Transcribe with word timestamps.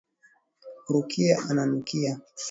Rukia 0.93 1.37
ananukia. 1.49 2.19